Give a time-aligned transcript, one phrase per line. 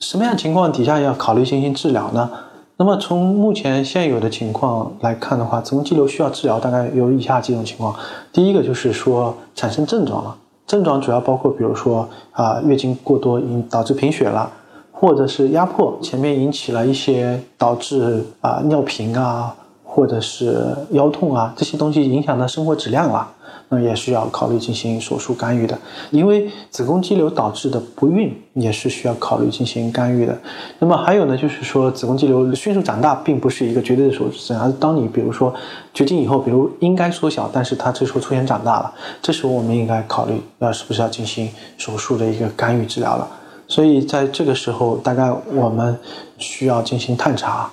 [0.00, 2.30] 什么样情况底下要考虑进行治疗呢？
[2.76, 7.92] 那么从目前现有的情况来看的话，子宫肌瘤需要治疗大概有以下几种情况。
[8.32, 10.36] 第一个就是说产生症状了，
[10.68, 14.48] 症状主要包括比如说啊月经过多引导致贫血了，
[14.92, 19.52] 或者是压迫前面引起了一些导致啊尿频啊。
[19.98, 23.28] 或者是腰痛啊，这些东西影响到生活质量了，
[23.68, 25.76] 那也需要考虑进行手术干预的。
[26.12, 30.38] 因为子宫肌瘤导致的不孕也是需要考虑进行干预的。
[30.78, 35.52] 那么还有呢，就是说子宫肌瘤迅速长大，并不是一个绝对的手术，而当你比如说
[35.92, 43.26] 绝经以后，比如应该缩小，但是它这时候出现长大了，这时候我们应该考虑要是不是要进行手术的一个干预治疗了。
[43.66, 45.98] 所以在这个时候，大概我们
[46.36, 47.68] 需要进行探查。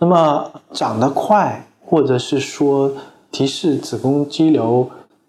[0.00, 1.64] 那么长得快。
[1.88, 2.92] 或者是说
[3.32, 4.86] 提示子宫肌瘤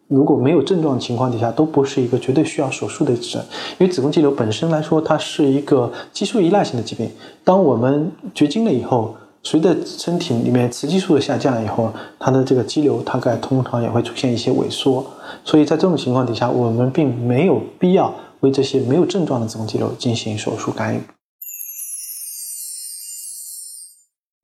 [0.07, 3.41] 如果没有症状情况底下，都不是一个绝对需要手术的症，
[3.77, 7.09] 因为子宫肌瘤本身来说，它是一个激素依赖性的疾病。
[7.43, 15.05] 当我们绝经了以后，随着身体里面雌激素的下降以后，它的这个肌瘤大概通常也会出现一些萎缩。
[15.45, 20.99] 所以在这种情况底下，我们并没有必要为这些没有症状的子宫肌瘤进行手术干预。